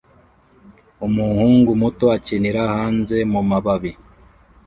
[1.07, 3.91] Umuhungu muto akinira hanze mumababi